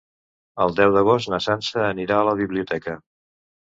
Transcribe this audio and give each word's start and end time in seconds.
El 0.65 0.73
deu 0.79 0.95
d'agost 0.95 1.31
na 1.35 1.41
Sança 1.51 1.87
anirà 1.93 2.21
a 2.21 2.27
la 2.33 2.37
biblioteca. 2.45 3.01